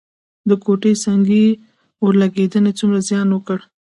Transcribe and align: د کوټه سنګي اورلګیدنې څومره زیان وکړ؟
د 0.49 0.51
کوټه 0.63 0.91
سنګي 1.03 1.45
اورلګیدنې 2.03 2.71
څومره 2.79 2.99
زیان 3.09 3.27
وکړ؟ 3.31 3.59